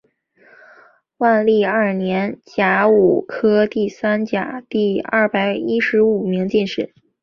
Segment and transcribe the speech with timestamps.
[1.17, 6.91] 万历二年甲戌科第三甲第二百一十五名进士。